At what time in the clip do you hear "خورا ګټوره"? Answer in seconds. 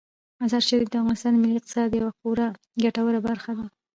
2.17-3.19